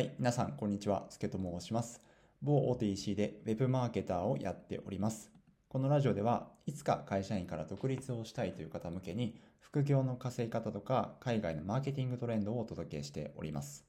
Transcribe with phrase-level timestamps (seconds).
[0.00, 1.04] はい、皆さん、こんにちは。
[1.10, 2.00] すけと申します。
[2.40, 5.30] 某大手 EC で Web マーケターをやっております。
[5.68, 13.84] このラジオでは、いつか会社員から独立をしたいという方向けに、副業の稼ぎ方とか、海外のマーケティングトレンドをお届けしております。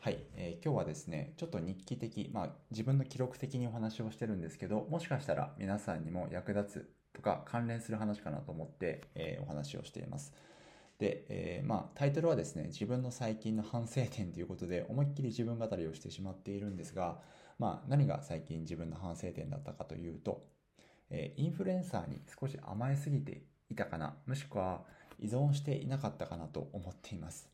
[0.00, 10.32] はい、えー、今日はですね、ちょっと日記的、まあ自分の記録的にお話をしてるんですけど、もしかしたら皆さんにも役立つとか関連する話かなと思って、えー、お話をしています。
[10.98, 17.20] で、えー、まあ、タイトルはですね、自分の最近の反省点ということで、思いっきり自分語りをしてしまっているんですが、
[17.58, 20.46] まあ、何が最近自分の反省点だったかというと、
[21.10, 24.84] えー、インフルエンサーに少し甘えすぎていたかな、もしくは
[25.18, 27.48] 依存していなかったかなと思っています。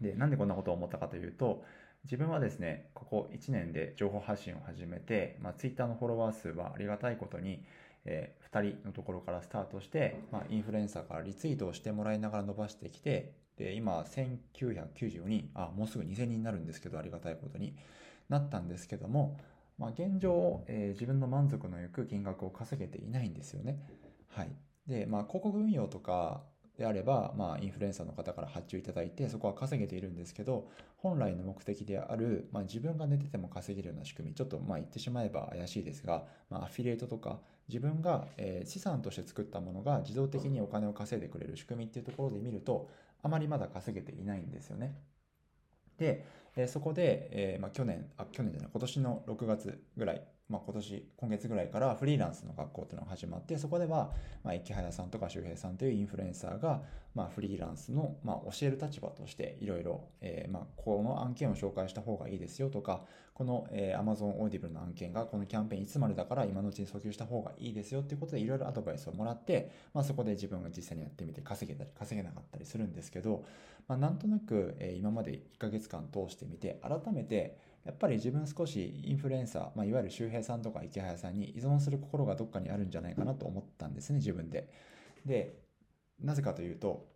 [0.00, 1.64] で、なんでこんなことを思ったかというと、
[2.04, 7.64] 自分はですね、ここ1年で情報発信を始めて、まあ、Twitter のフォロワー数はありがたいことに、
[8.04, 17.76] えー、2人のところからスタートして、まあ、インフルエンサーからリツイートをしてもらいながら伸ばしてきて、で、今、1994人、あ、もうすぐ2000人になるんですけど、ありがたいことに
[18.28, 19.38] なったんですけども、
[19.78, 23.78] まあ、現状、えー、自分の満足のいく金額を稼げていないんですよね。
[24.28, 24.50] はい。
[24.86, 26.42] で、まあ、広告運用とか、
[26.78, 42.88] であれば、まあ、インフルエンサーの方から発注いただいて、そこは稼げているんですけど、本来の目的である、まあ、自分が寝てても稼げるような仕組み、ちょっとまあ言ってしまえば怪しいですが、まあ、アフィリエイトとか、自分が、え資産として作ったものが自動的にお金を稼いでくれる仕組みっていうところで見ると、
[43.22, 44.96] あまりまだ稼げていないんですよね。
[45.98, 46.24] で、
[46.56, 54.10] えそこで、えー、まあ、去年、あ、去年じゃない、今年の6月ぐらいまあ、今年、今月ぐらいからフリーランスの学校っていうのが始まって、そこでは、
[54.42, 56.82] まあ、池早さんとか周平さんというインフルエンサーが、
[57.14, 73.44] まあ、フリーランスの、まあ、教える立場として、いろいろ、えー、まあ、この案件を紹介した方がいいですよとか、この、えー、Amazon Audible の案件が、このキャンペーンいつまでだから今のうちに訴求した方がいいですよっていうことで、いろいろアドバイスをもらって、まあ、そこで自分が実際にやってみて稼げたり、稼げなかったりするんですけど、
[73.88, 84.68] まあ、なんとなく、えー、今まで1ヶ月間通してみて、改めて、やっぱり自分少しインフルエンサー、まあ、いわゆる周平さんとか池早さんに依存する心がどっかにあるんじゃないかなと思ったんですね、自分で。
[85.24, 85.58] で、
[86.20, 87.08] なぜかというと、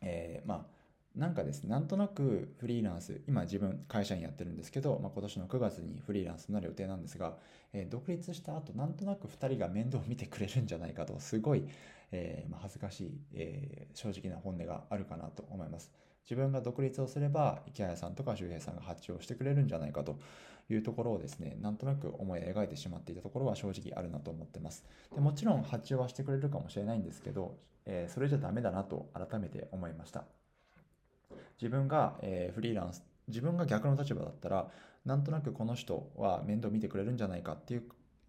[0.00, 0.74] えー、まあ、
[1.14, 7.36] なんかですね、なんとなくフリーランス、今自分会社員やってるんですけど、まあ、今年の9月にフリーランスになる予定なんですが、
[7.72, 11.64] えー、独立した後、なんとなく2人が面倒を見てくれるんじゃないかと、すごい、
[12.10, 15.92] えー、まあ、恥ずかしい、えー、正直な本音があるかなと思います。
[16.24, 20.18] 自分が独立をすれば、池谷さんとか周平さんが発注をしてくれるんじゃないかと
[20.70, 24.84] いうところをですね、なんとなく思い描いてしまっていたところは正直あるなと思ってます。
[25.14, 30.24] でもちろん発注はしてくれるかもしれないんですけど、えー、それじゃダメだなと改めて思いました。
[31.60, 34.70] 自分が、えー、フリーランス、自分が逆の立場だったら、
[35.04, 37.82] なんとなくこの人は面倒見てくれるんじゃないかっていう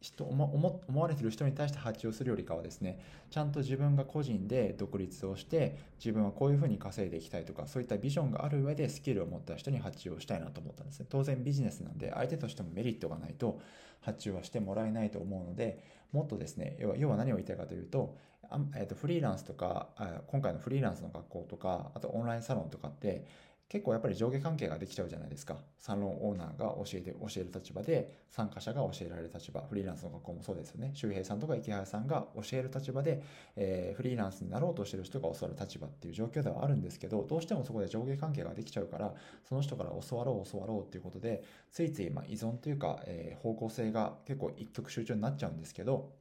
[0.06, 3.00] 人思思われてる人に対して発注するよりかはですね
[3.32, 11.08] ちゃんと自分が個人で独立をして自分はこういうふうに稼いでいきたいとかそういったビジョンがある上でスキルを持った人に発注をしたいなと思ったんですね。
[11.10, 13.60] 当然ビジネスなんで相手としてもメリットがないと
[14.02, 15.80] 発注はしてもらえないと思うので
[16.12, 18.16] もっとですね要は要は何を言いたいかというと
[18.50, 19.88] あ、えー、とフリーランスとか
[20.28, 23.26] 今回のフリーランスの学校とかあとオンラインサロンとかって
[23.68, 25.58] 結構やっぱり上下関係ができちゃうじゃないですか。
[25.80, 30.92] サロンオーナーが教えて、教える立場で、参加者が教えられる立場、フリーランスの学校もそうですよね。
[30.94, 33.24] 周平さんとか池原さんが教える立場で、
[33.56, 46.14] えー、フリーランスになろうとしてる人が教わる立場っていう状況ではあるんですけど、どうしてもそこで上下関係ができちゃうから、その人から教わろう教わろうっていうことで、ついついま依存というか、えー、方向性が結構一極集中になっちゃうんですけど、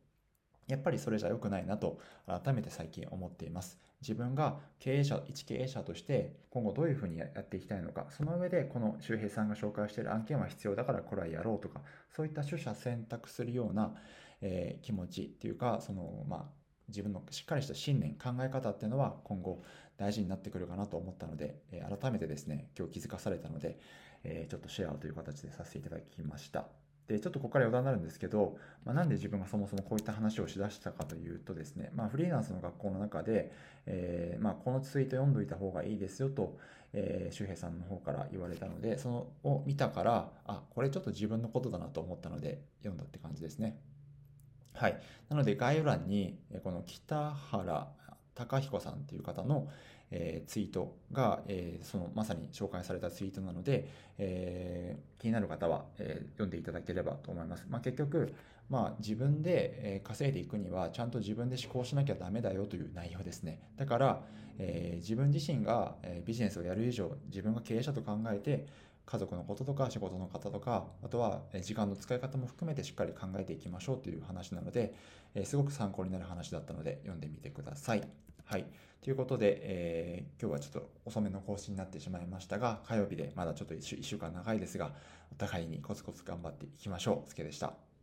[0.68, 3.78] やっぱりそれじゃ良くないなと改めて最近思っています。
[4.00, 11.80] 自分が経営者、一経営者として今後どういうふうにやっていきたいのか、その上でこの周平さんが紹介している案件は必要だからこれはやろうとか、
[12.14, 13.94] そういった取捨選択するような、
[14.42, 19.62] えー、気持ちっていうか、その、まあ、自分のしっかりした信念、考え方っていうのは今後
[19.96, 23.78] 大事になってくるかなと思ったので、え、改めてですね、今日気づかされたので、
[24.22, 26.83] え、ちょっとシェアという形でさせていただきました。
[27.08, 33.52] で、ちょっとここから余談になるんですけど、まあ、なんで自分がそもそもこういった話をしだしたかというとですね、まあ、フリーランスの学校の中で、
[33.86, 36.56] えー、まあ、このツイート読んどいた方がいいですよと、
[36.94, 43.78] えー、周平さんの方から言われたので、そのを見たから、あ、これちょっと自分のことだなと思ったので、読んだって感じですね。
[44.72, 45.00] はい。
[45.28, 47.88] なので概要欄に、この北原
[48.34, 49.68] 高彦さんという方の、
[50.16, 57.66] えー、ツイートが、えー、そのまさに紹介されたツイートなので、えー、気になる方は、えー、読んでいただければと思います。
[57.68, 58.32] まあ、結局、
[58.70, 63.60] まあ、自分で、え、稼いでいくにはちゃんと自分で思考しなきゃダメだよという内容ですね。
[63.76, 64.22] だから、
[64.58, 68.66] えー、自分自身が、え、ビジネスをやる以上自分が経営者と考えて
[69.04, 74.94] 家族のこととか仕事の方とかあとは時間の使い方も含めてしっかり考えていきましょうという話なので、
[75.34, 78.02] え、すごく参考になる話だったので読んでみてください。
[78.44, 78.66] はい。
[79.04, 84.92] ということで、えー今日はちょっと遅めの更新になってしまいましたが、火曜日でまだちょっと1週 ,1 週間長いですが、
[85.30, 87.28] お互いにコツコツ頑張っていきましょう。
[87.28, 87.93] すけでした。